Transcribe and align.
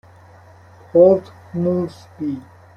پورت 0.93 1.31
مورسبی 1.53 2.41